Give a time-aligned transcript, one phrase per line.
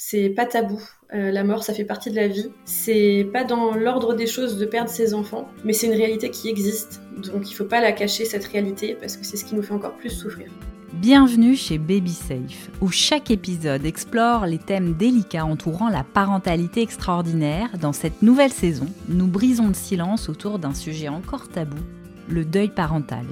[0.00, 0.80] C'est pas tabou.
[1.12, 2.52] Euh, la mort, ça fait partie de la vie.
[2.64, 6.48] C'est pas dans l'ordre des choses de perdre ses enfants, mais c'est une réalité qui
[6.48, 7.02] existe.
[7.16, 9.74] Donc il faut pas la cacher, cette réalité, parce que c'est ce qui nous fait
[9.74, 10.46] encore plus souffrir.
[10.92, 17.70] Bienvenue chez Baby Safe, où chaque épisode explore les thèmes délicats entourant la parentalité extraordinaire.
[17.80, 21.82] Dans cette nouvelle saison, nous brisons le silence autour d'un sujet encore tabou,
[22.28, 23.24] le deuil parental.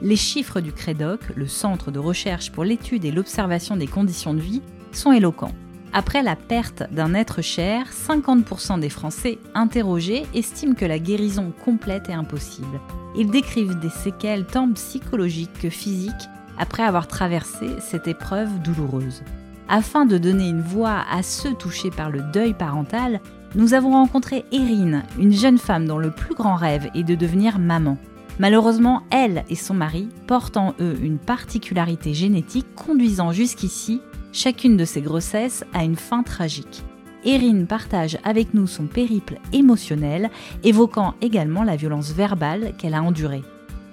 [0.00, 4.40] Les chiffres du CREDOC, le Centre de recherche pour l'étude et l'observation des conditions de
[4.40, 5.52] vie, sont éloquents.
[5.96, 12.08] Après la perte d'un être cher, 50% des Français interrogés estiment que la guérison complète
[12.08, 12.80] est impossible.
[13.16, 16.12] Ils décrivent des séquelles tant psychologiques que physiques
[16.58, 19.22] après avoir traversé cette épreuve douloureuse.
[19.68, 23.20] Afin de donner une voix à ceux touchés par le deuil parental,
[23.54, 27.60] nous avons rencontré Erin, une jeune femme dont le plus grand rêve est de devenir
[27.60, 27.98] maman.
[28.40, 34.00] Malheureusement, elle et son mari portent en eux une particularité génétique conduisant jusqu'ici
[34.34, 36.82] chacune de ces grossesses a une fin tragique.
[37.24, 40.30] Erin partage avec nous son périple émotionnel,
[40.62, 43.42] évoquant également la violence verbale qu'elle a endurée.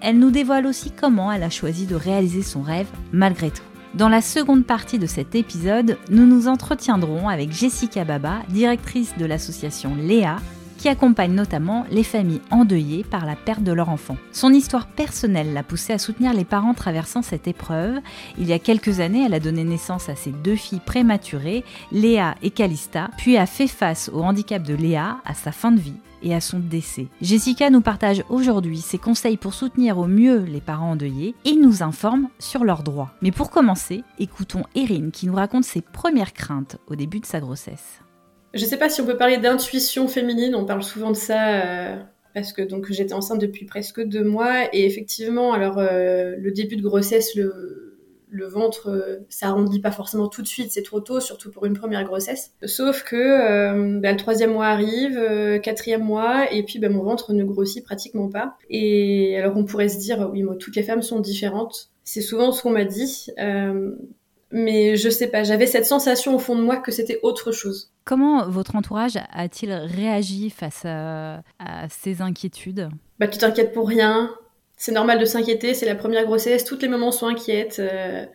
[0.02, 3.62] Elle nous dévoile aussi comment elle a choisi de réaliser son rêve malgré tout.
[3.94, 9.26] Dans la seconde partie de cet épisode, nous nous entretiendrons avec Jessica Baba, directrice de
[9.26, 10.38] l'association Léa,
[10.82, 14.18] qui accompagne notamment les familles endeuillées par la perte de leur enfant.
[14.32, 18.00] Son histoire personnelle l'a poussée à soutenir les parents traversant cette épreuve.
[18.40, 22.34] Il y a quelques années, elle a donné naissance à ses deux filles prématurées, Léa
[22.42, 25.94] et Calista, puis a fait face au handicap de Léa, à sa fin de vie
[26.24, 27.06] et à son décès.
[27.22, 31.84] Jessica nous partage aujourd'hui ses conseils pour soutenir au mieux les parents endeuillés et nous
[31.84, 33.12] informe sur leurs droits.
[33.22, 37.40] Mais pour commencer, écoutons Erin qui nous raconte ses premières craintes au début de sa
[37.40, 38.02] grossesse.
[38.54, 41.96] Je sais pas si on peut parler d'intuition féminine, on parle souvent de ça euh,
[42.34, 46.76] parce que donc j'étais enceinte depuis presque deux mois et effectivement, alors euh, le début
[46.76, 47.98] de grossesse, le,
[48.30, 51.66] le ventre, euh, ça arrondit pas forcément tout de suite, c'est trop tôt, surtout pour
[51.66, 52.52] une première grossesse.
[52.66, 55.18] Sauf que bah, le troisième mois arrive,
[55.64, 58.58] quatrième mois, et puis bah, mon ventre ne grossit pratiquement pas.
[58.70, 61.90] Et alors on pourrait se dire, oui, moi, toutes les femmes sont différentes.
[62.04, 63.28] C'est souvent ce qu'on m'a dit
[64.52, 67.92] mais je sais pas, j'avais cette sensation au fond de moi que c'était autre chose.
[68.04, 71.42] Comment votre entourage a-t-il réagi face à,
[71.90, 72.90] ces inquiétudes?
[73.20, 74.34] Bah tu t'inquiètes pour rien,
[74.78, 77.80] c'est normal de s'inquiéter, c'est la première grossesse, toutes les mamans sont inquiètes.
[77.80, 78.26] Euh,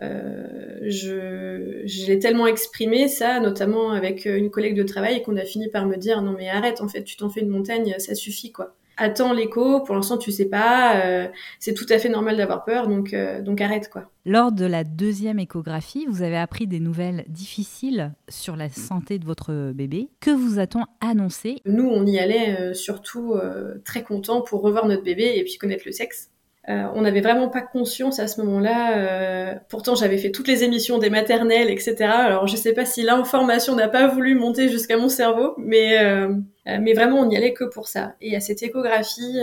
[0.00, 5.44] euh, je, je l'ai tellement exprimé ça, notamment avec une collègue de travail, qu'on a
[5.44, 8.14] fini par me dire non mais arrête, en fait, tu t'en fais une montagne, ça
[8.14, 11.28] suffit quoi attends l'écho, pour l'instant tu sais pas, euh,
[11.58, 14.10] c'est tout à fait normal d'avoir peur, donc, euh, donc arrête quoi.
[14.26, 19.24] Lors de la deuxième échographie, vous avez appris des nouvelles difficiles sur la santé de
[19.24, 20.10] votre bébé.
[20.20, 21.62] Que vous a-t-on annoncé?
[21.64, 23.36] Nous, on y allait euh, surtout
[23.84, 26.30] très content pour revoir notre bébé et puis connaître le sexe.
[26.68, 28.98] Euh, on n'avait vraiment pas conscience à ce moment-là.
[28.98, 31.96] Euh, pourtant, j'avais fait toutes les émissions des maternelles, etc.
[32.00, 36.28] Alors, je sais pas si l'information n'a pas voulu monter jusqu'à mon cerveau, mais euh,
[36.66, 38.16] mais vraiment, on n'y allait que pour ça.
[38.20, 39.38] Et à cette échographie,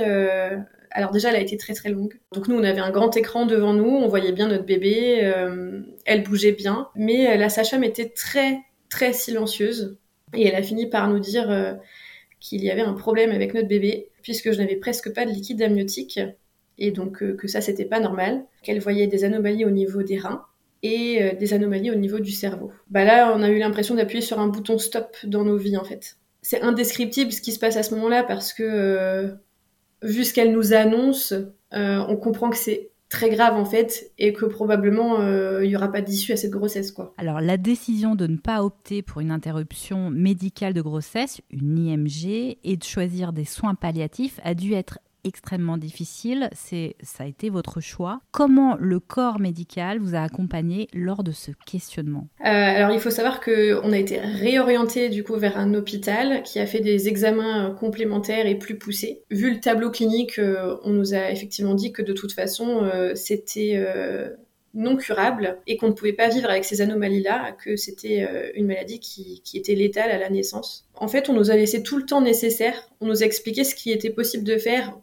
[0.91, 2.19] alors déjà, elle a été très très longue.
[2.33, 5.33] Donc nous, on avait un grand écran devant nous, on voyait bien notre bébé,
[6.05, 8.59] elle bougeait bien, mais la sage-femme était très
[8.89, 9.97] très silencieuse
[10.35, 11.79] et elle a fini par nous dire
[12.39, 15.63] qu'il y avait un problème avec notre bébé puisque je n'avais presque pas de liquide
[15.63, 16.19] amniotique
[16.77, 20.17] et donc euh, que ça c'était pas normal, qu'elle voyait des anomalies au niveau des
[20.17, 20.43] reins
[20.83, 22.71] et euh, des anomalies au niveau du cerveau.
[22.89, 25.83] Bah là, on a eu l'impression d'appuyer sur un bouton stop dans nos vies en
[25.83, 26.17] fait.
[26.41, 29.29] C'est indescriptible ce qui se passe à ce moment-là parce que euh,
[30.03, 31.33] vu ce qu'elle nous annonce,
[31.71, 35.21] on comprend que c'est très grave en fait et que probablement
[35.59, 37.13] il n'y aura pas d'issue à cette grossesse quoi.
[37.17, 42.57] Alors la décision de ne pas opter pour une interruption médicale de grossesse, une IMG,
[42.63, 47.49] et de choisir des soins palliatifs a dû être extrêmement difficile, c'est ça a été
[47.49, 48.21] votre choix.
[48.31, 52.27] Comment le corps médical vous a accompagné lors de ce questionnement?
[52.41, 56.43] Euh, Alors il faut savoir que on a été réorienté du coup vers un hôpital
[56.43, 59.23] qui a fait des examens euh, complémentaires et plus poussés.
[59.31, 63.83] Vu le tableau clinique, euh, on nous a effectivement dit que de toute façon c'était
[64.73, 68.99] non curable et qu'on ne pouvait pas vivre avec ces anomalies-là, que c'était une maladie
[68.99, 70.87] qui, qui, était létale à la naissance.
[70.95, 73.73] En fait, on nous a laissé tout le temps nécessaire, on nous a expliqué ce
[73.73, 74.97] qui était possible de faire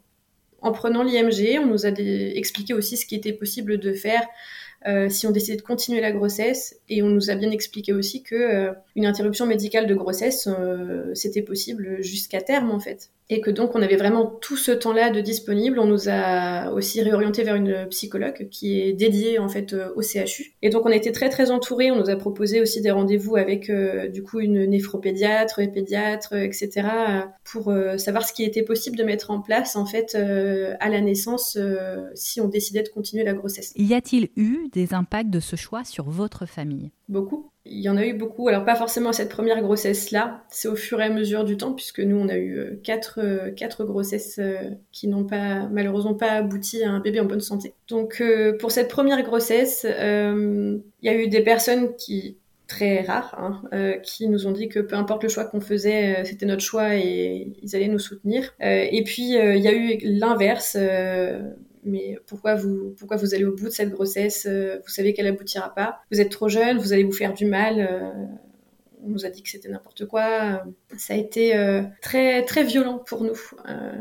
[0.62, 4.26] en prenant l'IMG, on nous a expliqué aussi ce qui était possible de faire
[4.86, 8.22] euh, si on décidait de continuer la grossesse et on nous a bien expliqué aussi
[8.22, 13.40] que euh, une interruption médicale de grossesse euh, c'était possible jusqu'à terme en fait et
[13.40, 15.78] que donc on avait vraiment tout ce temps-là de disponible.
[15.78, 20.52] On nous a aussi réorienté vers une psychologue qui est dédiée en fait au CHU.
[20.60, 21.90] Et donc on a été très très entourés.
[21.90, 23.72] On nous a proposé aussi des rendez-vous avec
[24.12, 26.82] du coup une néphropédiatre, et pédiatre, etc.
[27.42, 31.56] pour savoir ce qui était possible de mettre en place en fait à la naissance
[32.14, 33.72] si on décidait de continuer la grossesse.
[33.76, 37.50] Y a-t-il eu des impacts de ce choix sur votre famille Beaucoup.
[37.64, 38.48] Il y en a eu beaucoup.
[38.48, 41.72] Alors pas forcément à cette première grossesse-là, c'est au fur et à mesure du temps,
[41.72, 46.14] puisque nous on a eu euh, quatre, euh, quatre grossesses euh, qui n'ont pas malheureusement
[46.14, 47.74] pas abouti à un bébé en bonne santé.
[47.88, 48.22] Donc
[48.58, 52.36] pour cette première grossesse, il y a eu des personnes qui
[52.66, 56.46] très rares, hein, qui nous ont dit que peu importe le choix qu'on faisait, c'était
[56.46, 58.54] notre choix et ils allaient nous soutenir.
[58.60, 60.78] et puis il y a eu l'inverse
[61.84, 65.26] mais pourquoi vous, pourquoi vous allez au bout de cette grossesse euh, Vous savez qu'elle
[65.26, 66.00] aboutira pas.
[66.10, 67.80] Vous êtes trop jeune, vous allez vous faire du mal.
[67.80, 68.10] Euh,
[69.04, 70.62] on nous a dit que c'était n'importe quoi.
[70.96, 73.36] Ça a été euh, très très violent pour nous,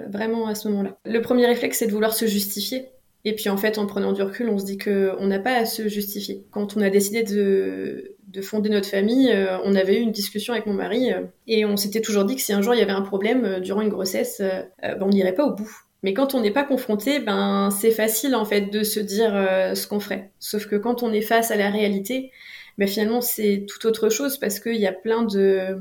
[0.09, 0.95] vraiment à ce moment-là.
[1.05, 2.89] Le premier réflexe, c'est de vouloir se justifier.
[3.25, 5.65] Et puis en fait, en prenant du recul, on se dit qu'on n'a pas à
[5.65, 6.45] se justifier.
[6.51, 9.31] Quand on a décidé de, de fonder notre famille,
[9.63, 11.09] on avait eu une discussion avec mon mari
[11.47, 13.81] et on s'était toujours dit que si un jour il y avait un problème durant
[13.81, 15.71] une grossesse, ben, on n'irait pas au bout.
[16.03, 19.75] Mais quand on n'est pas confronté, ben c'est facile en fait de se dire euh,
[19.75, 20.31] ce qu'on ferait.
[20.39, 22.31] Sauf que quand on est face à la réalité,
[22.77, 25.77] ben finalement c'est tout autre chose parce qu'il y a plein de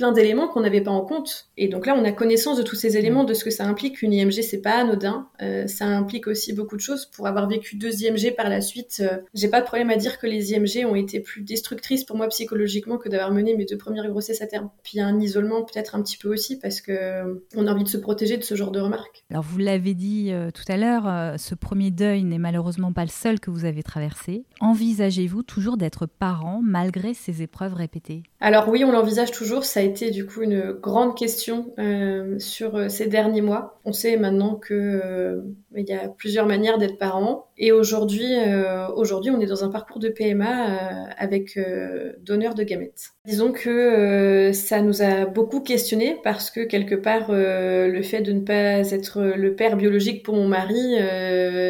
[0.00, 1.50] plein d'éléments qu'on n'avait pas en compte.
[1.58, 4.00] Et donc là, on a connaissance de tous ces éléments, de ce que ça implique.
[4.00, 5.28] Une IMG, c'est pas anodin.
[5.42, 7.04] Euh, ça implique aussi beaucoup de choses.
[7.04, 10.18] Pour avoir vécu deux IMG par la suite, euh, j'ai pas de problème à dire
[10.18, 13.76] que les IMG ont été plus destructrices pour moi psychologiquement que d'avoir mené mes deux
[13.76, 14.70] premières grossesses à terme.
[14.82, 17.66] Puis il y a un isolement peut-être un petit peu aussi parce que euh, on
[17.66, 19.26] a envie de se protéger de ce genre de remarques.
[19.30, 23.38] Alors vous l'avez dit tout à l'heure, ce premier deuil n'est malheureusement pas le seul
[23.38, 24.44] que vous avez traversé.
[24.60, 28.22] Envisagez-vous toujours d'être parent malgré ces épreuves répétées?
[28.40, 29.64] Alors oui, on l'envisage toujours.
[29.64, 33.80] Ça a été du coup une grande question euh, sur euh, ces derniers mois.
[33.84, 35.42] On sait maintenant que euh,
[35.74, 38.26] il y a plusieurs manières d'être parent et aujourd'hui
[38.96, 40.78] aujourd'hui on est dans un parcours de PMA
[41.16, 41.58] avec
[42.22, 43.10] donneur de gamètes.
[43.24, 48.40] Disons que ça nous a beaucoup questionné parce que quelque part le fait de ne
[48.40, 50.96] pas être le père biologique pour mon mari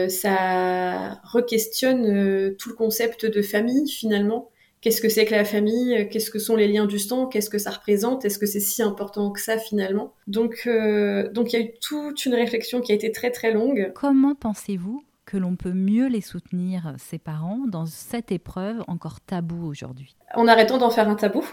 [0.09, 4.50] ça re-questionne tout le concept de famille finalement
[4.81, 7.59] qu'est-ce que c'est que la famille, qu'est-ce que sont les liens du sang, qu'est-ce que
[7.59, 10.15] ça représente, est-ce que c'est si important que ça finalement?
[10.27, 13.53] Donc, euh, donc il y a eu toute une réflexion qui a été très très
[13.53, 13.93] longue.
[13.95, 19.67] Comment pensez-vous que l'on peut mieux les soutenir, ces parents, dans cette épreuve encore taboue
[19.67, 20.17] aujourd'hui?
[20.35, 21.45] En arrêtant d'en faire un tabou,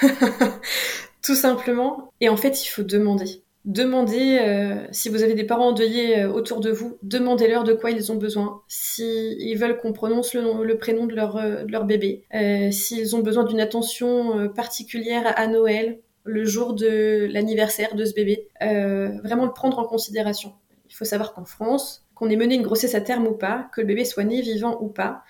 [1.22, 2.10] tout simplement.
[2.20, 6.32] Et en fait, il faut demander demandez, euh, si vous avez des parents endeuillés euh,
[6.32, 8.62] autour de vous, demandez-leur de quoi ils ont besoin.
[8.68, 12.24] S'ils veulent qu'on prononce le, prénom de leur, euh, de leur bébé,
[12.70, 18.48] s'ils ont besoin d'une attention particulière à Noël, le jour de l'anniversaire de ce bébé,
[18.60, 20.52] vraiment le prendre en considération.
[20.88, 23.80] Il faut savoir qu'en France, qu'on ait mené une grossesse à terme ou pas, que
[23.80, 25.22] le bébé soit né vivant ou pas,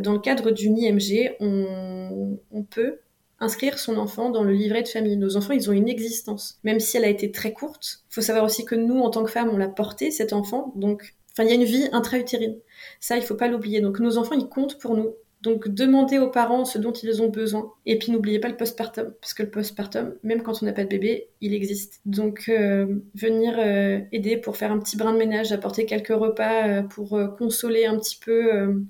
[0.00, 2.98] dans le cadre d'une IMG, on, on peut
[3.40, 5.16] inscrire son enfant dans le livret de famille.
[5.16, 8.02] Nos enfants, ils ont une existence, même si elle a été très courte.
[8.10, 10.72] Il faut savoir aussi que nous, en tant que femmes, on l'a porté, cet enfant.
[10.76, 12.56] Donc, il y a une vie intra-utérine.
[13.00, 13.80] Ça, il faut pas l'oublier.
[13.80, 15.14] Donc, nos enfants, ils comptent pour nous.
[15.42, 17.70] Donc, demandez aux parents ce dont ils ont besoin.
[17.86, 20.82] Et puis, n'oubliez pas le postpartum, parce que le postpartum, même quand on n'a pas
[20.82, 22.00] de bébé, il existe.
[22.06, 26.66] Donc, euh, venir euh, aider pour faire un petit brin de ménage, apporter quelques repas,
[26.66, 28.82] euh, pour consoler un petit peu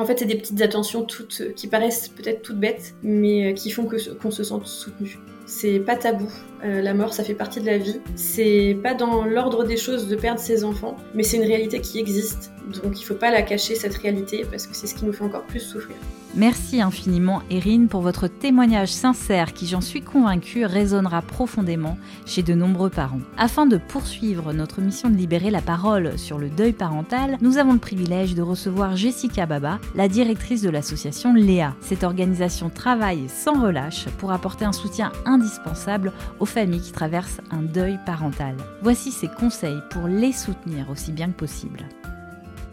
[0.00, 3.54] en fait, c'est des petites attentions toutes euh, qui paraissent peut-être toutes bêtes, mais euh,
[3.54, 5.18] qui font qu'on se sente soutenu.
[5.50, 6.30] C'est pas tabou.
[6.62, 8.00] Euh, la mort, ça fait partie de la vie.
[8.14, 11.98] C'est pas dans l'ordre des choses de perdre ses enfants, mais c'est une réalité qui
[11.98, 12.52] existe.
[12.84, 15.24] Donc il faut pas la cacher, cette réalité, parce que c'est ce qui nous fait
[15.24, 15.96] encore plus souffrir.
[16.36, 22.54] Merci infiniment Erin pour votre témoignage sincère qui, j'en suis convaincue, résonnera profondément chez de
[22.54, 23.18] nombreux parents.
[23.36, 27.72] Afin de poursuivre notre mission de libérer la parole sur le deuil parental, nous avons
[27.72, 31.74] le privilège de recevoir Jessica Baba, la directrice de l'association Léa.
[31.80, 35.10] Cette organisation travaille sans relâche pour apporter un soutien
[35.40, 38.56] indispensable aux familles qui traversent un deuil parental.
[38.82, 41.80] Voici ses conseils pour les soutenir aussi bien que possible.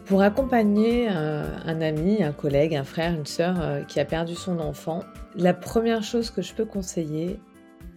[0.05, 4.35] Pour accompagner euh, un ami, un collègue, un frère, une sœur euh, qui a perdu
[4.35, 5.03] son enfant,
[5.35, 7.39] la première chose que je peux conseiller,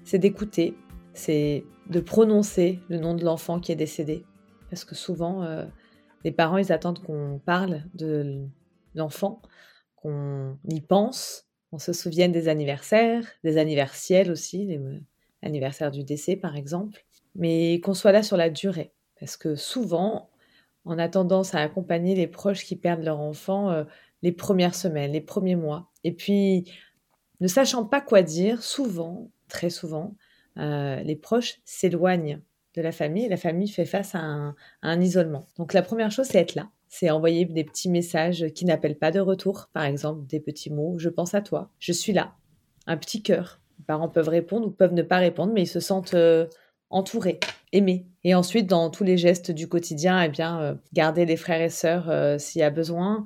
[0.05, 0.77] c'est d'écouter,
[1.12, 4.25] c'est de prononcer le nom de l'enfant qui est décédé.
[4.71, 5.65] Parce que souvent, euh,
[6.25, 8.45] les parents, ils attendent qu'on parle de
[8.95, 9.41] l'enfant,
[9.97, 14.79] qu'on y pense, qu'on se souvienne des anniversaires, des anniversaires aussi,
[15.43, 18.93] l'anniversaire du décès par exemple, mais qu'on soit là sur la durée.
[19.19, 20.31] Parce que souvent,
[20.85, 23.85] on a tendance à accompagner les proches qui perdent leur enfant euh,
[24.23, 25.91] les premières semaines, les premiers mois.
[26.05, 26.71] Et puis,
[27.41, 30.15] ne sachant pas quoi dire, souvent, très souvent,
[30.59, 32.41] euh, les proches s'éloignent
[32.75, 35.47] de la famille et la famille fait face à un, isolement.
[35.59, 36.71] Donc la première chose, c'est être là.
[36.92, 40.99] C'est envoyer des petits messages qui n'appellent pas de retour, par exemple des petits mots,
[40.99, 42.35] je pense à toi, je suis là,
[42.88, 43.61] un petit cœur.
[43.78, 46.47] Les parents peuvent répondre ou peuvent ne pas répondre, mais ils se sentent euh,
[46.90, 47.38] entourés.
[47.73, 48.06] aimer.
[48.25, 51.70] Et ensuite, dans tous les gestes du quotidien, eh bien, euh, garder les frères et
[51.70, 53.23] sœurs euh, s'il y a besoin,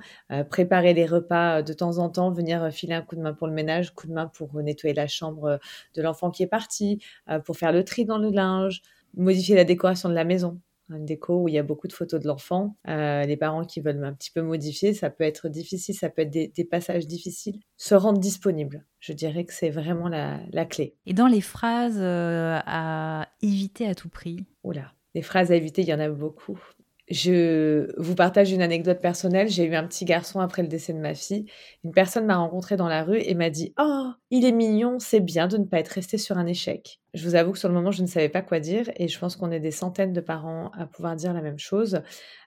[0.51, 3.53] préparer les repas de temps en temps, venir filer un coup de main pour le
[3.53, 5.59] ménage, coup de main pour nettoyer la chambre
[5.95, 7.01] de l'enfant qui est parti,
[7.45, 8.83] pour faire le tri dans le linge,
[9.17, 12.21] modifier la décoration de la maison une déco où il y a beaucoup de photos
[12.21, 12.75] de l'enfant.
[12.85, 16.31] les parents qui veulent un petit peu modifier, ça peut être difficile, ça peut être
[16.31, 17.59] des, passages difficiles.
[17.77, 20.95] Se rendre disponible, je dirais que c'est vraiment la, la, clé.
[21.05, 24.45] Et dans les phrases à éviter à tout prix?
[24.63, 26.59] Oula, les phrases à éviter, il y en a beaucoup.
[27.07, 29.47] Je vous partage une anecdote personnelle.
[29.47, 31.45] J'ai eu un petit garçon après le décès de ma fille.
[31.83, 35.19] Une personne m'a rencontré dans la rue et m'a dit Oh, il est mignon, c'est
[35.19, 36.99] bien de ne pas être resté sur un échec.
[37.13, 39.19] Je vous avoue que sur le moment, je ne savais pas quoi dire et je
[39.19, 42.01] pense qu'on est des centaines de parents à pouvoir dire la même chose.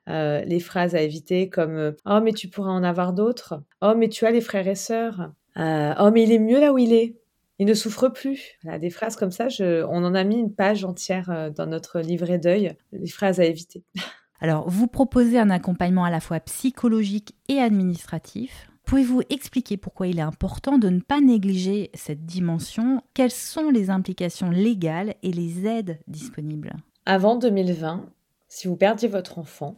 [0.08, 3.62] Euh, les phrases à éviter comme Oh, mais tu pourras en avoir d'autres.
[3.80, 5.30] Oh, mais tu as les frères et sœurs.
[5.56, 7.16] Euh, oh, mais il est mieux là où il est.
[7.60, 8.58] Il ne souffre plus.
[8.80, 12.38] des phrases comme ça, on en a mis une page entière euh, dans notre livret
[12.38, 13.84] d'œil, les phrases à éviter.
[14.40, 18.70] Alors, vous proposez un accompagnement à la fois psychologique et administratif.
[18.84, 23.02] Pouvez-vous expliquer pourquoi il est important de ne pas négliger cette dimension?
[23.14, 26.72] Quelles sont les implications légales et les aides disponibles?
[27.04, 28.06] Avant 2020,
[28.48, 29.76] si vous perdiez votre enfant,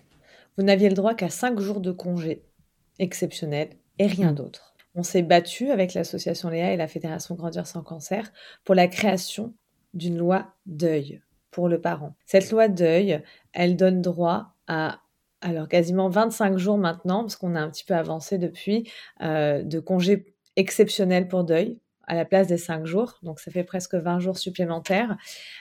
[0.56, 2.44] vous n'aviez le droit qu'à 5 jours de congé
[2.98, 4.74] exceptionnel et rien d'autre.
[4.94, 8.32] On s'est battu avec l'association Léa et la Fédération Grandir sans cancer
[8.64, 9.54] pour la création
[9.94, 12.14] d'une loi deuil pour le parent.
[12.26, 15.00] Cette loi deuil, elle donne droit à
[15.40, 18.90] alors quasiment 25 jours maintenant, parce qu'on a un petit peu avancé depuis,
[19.22, 23.18] euh, de congés exceptionnels pour deuil à la place des 5 jours.
[23.22, 25.16] Donc ça fait presque 20 jours supplémentaires.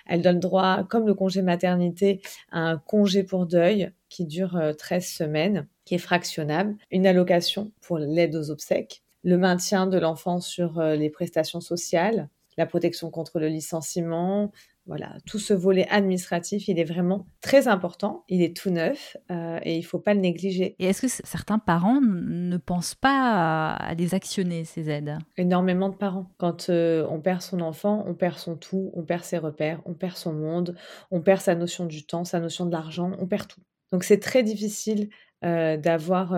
[0.07, 5.03] Elle donne droit, comme le congé maternité, à un congé pour deuil qui dure 13
[5.03, 10.41] euh, semaines, qui est fractionnable, une allocation pour l'aide aux obsèques, le maintien de l'enfant
[10.41, 14.51] sur euh, les prestations sociales, la protection contre le licenciement,
[14.89, 18.23] voilà, tout ce volet administratif, il est vraiment très important.
[18.27, 20.75] Il est tout neuf euh, et il ne faut pas le négliger.
[20.79, 25.19] Et est-ce que certains parents ne pensent pas à, les actionner, ces aides?
[25.37, 26.31] Énormément de parents.
[26.39, 29.93] Quand euh, on perd son enfant, on perd son tout, on perd ses repères, on
[29.93, 30.75] perd son monde,
[31.11, 33.61] on perd sa notion du temps, sa notion de l'argent, on perd tout.
[33.91, 35.09] Donc c'est très difficile
[35.45, 36.33] euh, d'avoir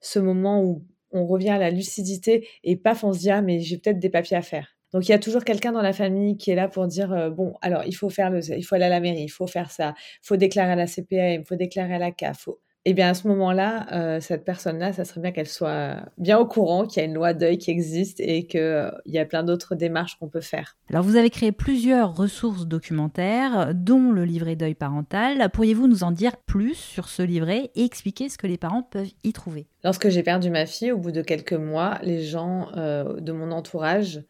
[0.00, 3.60] ce moment où on revient à la lucidité et paf, on se dit ah mais
[3.60, 4.75] j'ai peut-être des papiers à faire.
[4.96, 7.28] Donc il y a toujours quelqu'un dans la famille qui est là pour dire euh,
[7.28, 9.70] bon alors il faut faire le il faut aller à la mairie, il faut faire
[9.70, 12.38] ça, il faut déclarer à la CPAM, il faut déclarer à la CAF.
[12.38, 12.60] Faut...
[12.86, 16.46] Eh bien à ce moment-là, euh, cette personne-là, ça serait bien qu'elle soit bien au
[16.46, 19.42] courant qu'il y a une loi deuil qui existe et qu'il euh, y a plein
[19.42, 20.78] d'autres démarches qu'on peut faire.
[20.88, 25.50] Alors vous avez créé plusieurs ressources documentaires, dont le livret deuil parental.
[25.52, 29.12] Pourriez-vous nous en dire plus sur ce livret et expliquer ce que les parents peuvent
[29.24, 29.66] y trouver?
[29.84, 34.22] Lorsque j'ai perdu ma fille, au bout de quelques mois, les gens de mon entourage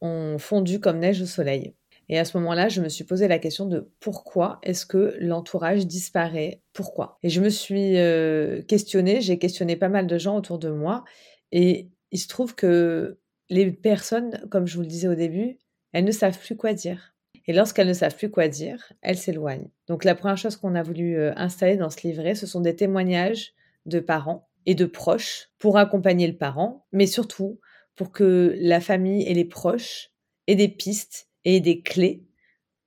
[0.00, 1.74] ont fondu comme neige au soleil.
[2.08, 5.86] Et à ce moment-là, je me suis posé la question de pourquoi est-ce que l'entourage
[5.86, 6.62] disparaît?
[6.72, 7.18] Pourquoi?
[7.22, 11.04] Et je me suis euh, questionnée, j'ai questionné pas mal de gens autour de moi,
[11.52, 13.18] et il se trouve que
[13.50, 15.58] les personnes, comme je vous le disais au début,
[15.92, 17.14] elles ne savent plus quoi dire.
[17.46, 19.70] Et lorsqu'elles ne savent plus quoi dire, elles s'éloignent.
[19.86, 22.76] Donc la première chose qu'on a voulu euh, installer dans ce livret, ce sont des
[22.76, 23.54] témoignages
[23.86, 27.58] de parents et de proches pour accompagner le parent, mais surtout
[27.98, 30.12] pour que la famille et les proches
[30.46, 32.24] aient des pistes et des clés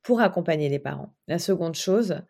[0.04, 1.14] pour accompagner les parents.
[1.28, 2.22] La seconde chose,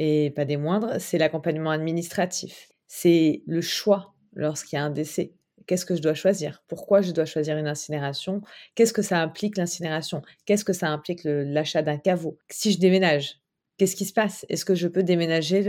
[0.00, 2.72] et pas des moindres, c'est l'accompagnement administratif.
[2.88, 5.34] C'est le choix lorsqu'il y a un décès.
[5.66, 6.64] Qu'est-ce que je dois choisir?
[6.66, 8.42] Pourquoi je dois choisir une incinération?
[8.74, 10.20] Qu'est-ce que ça implique l'incinération?
[10.44, 12.36] Qu'est-ce que ça implique l'achat d'un caveau?
[12.50, 13.38] Si je déménage,
[13.78, 14.44] qu'est-ce qui se passe?
[14.48, 15.62] Est-ce que je peux déménager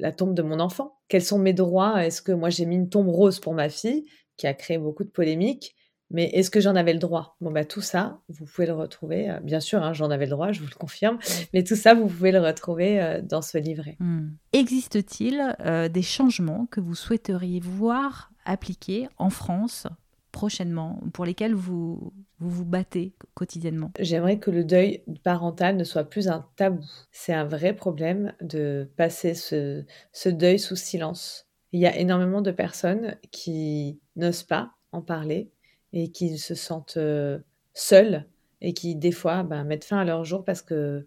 [0.00, 0.96] la tombe de mon enfant?
[1.08, 2.04] Quels sont mes droits?
[2.04, 4.06] Est-ce que moi j'ai mis une tombe rose pour ma fille?
[4.36, 5.74] Qui a créé beaucoup de polémiques.
[6.10, 7.36] Mais est-ce que j'en avais le droit?
[7.40, 9.30] Bon, bah, tout ça, vous pouvez le retrouver.
[9.30, 11.18] Euh, bien sûr, hein, j'en avais le droit, je vous le confirme.
[11.52, 13.96] Mais tout ça, vous pouvez le retrouver euh, dans ce livret.
[13.98, 14.28] Hmm.
[14.52, 19.86] Existe-t-il euh, des changements que vous souhaiteriez voir appliqués en France
[20.30, 23.92] prochainement, pour lesquels vous, vous vous battez quotidiennement?
[23.98, 26.84] J'aimerais que le deuil parental ne soit plus un tabou.
[27.12, 31.46] C'est un vrai problème de passer ce, ce deuil sous silence.
[31.72, 35.50] Il y a énormément de personnes qui n'osent pas en parler
[35.92, 37.38] et qui se sentent euh,
[37.72, 38.26] seules
[38.60, 41.04] et qui, des fois, ben, mettent fin à leur jour parce qu'elles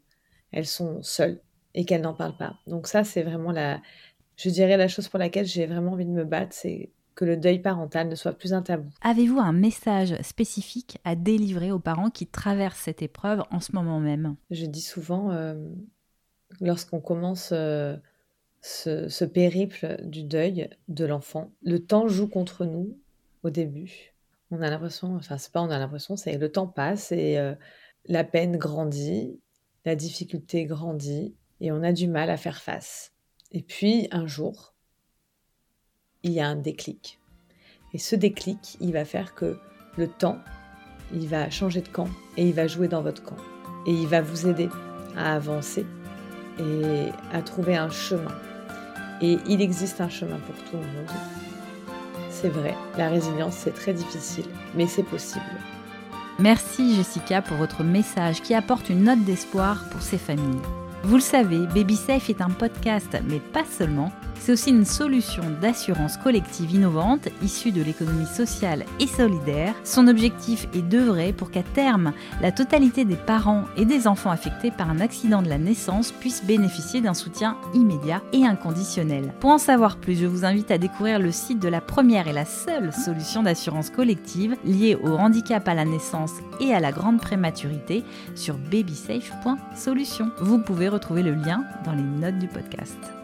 [0.65, 1.41] sont seules
[1.73, 2.57] et qu'elles n'en parlent pas.
[2.67, 3.81] Donc ça, c'est vraiment la,
[4.35, 7.35] je dirais, la chose pour laquelle j'ai vraiment envie de me battre, c'est que le
[7.35, 8.89] deuil parental ne soit plus un tabou.
[9.01, 13.99] Avez-vous un message spécifique à délivrer aux parents qui traversent cette épreuve en ce moment
[13.99, 14.35] même?
[14.51, 15.55] Je dis souvent, euh,
[16.61, 17.97] lorsqu'on commence euh,
[18.67, 21.51] ce, périple du deuil de l'enfant.
[21.63, 22.97] Le temps joue contre nous
[23.43, 24.13] au début.
[24.51, 27.53] On a l'impression, enfin c'est pas on a l'impression, c'est le temps passe et euh,
[28.05, 29.39] la peine grandit,
[29.86, 33.13] la difficulté grandit et on a du mal à faire face.
[33.51, 34.74] Et puis un jour,
[36.24, 37.19] il y a un déclic.
[37.93, 39.57] Et ce déclic, il va faire que
[39.97, 40.39] le temps,
[41.13, 43.38] il va changer de camp et il va jouer dans votre camp.
[43.86, 44.69] Et il va vous aider
[45.15, 45.86] à avancer
[46.59, 48.36] et à trouver un chemin.
[49.21, 51.09] Et il existe un chemin pour tout le monde.
[52.29, 54.45] C'est vrai, la résilience, c'est très difficile,
[54.75, 55.43] mais c'est possible.
[56.39, 60.62] Merci Jessica pour votre message qui apporte une note d'espoir pour ces familles.
[61.03, 64.12] Vous le savez, Baby Safe est un podcast, mais pas seulement.
[64.39, 69.74] C'est aussi une solution d'assurance collective innovante issue de l'économie sociale et solidaire.
[69.84, 74.72] Son objectif est d'œuvrer pour qu'à terme, la totalité des parents et des enfants affectés
[74.72, 79.34] par un accident de la naissance puissent bénéficier d'un soutien immédiat et inconditionnel.
[79.39, 82.34] Pour en savoir plus, je vous invite à découvrir le site de la première et
[82.34, 87.20] la seule solution d'assurance collective liée au handicap à la naissance et à la grande
[87.20, 88.03] prématurité
[88.36, 90.32] sur babysafe.solution.
[90.39, 93.16] Vous pouvez retrouver le lien dans les notes du podcast.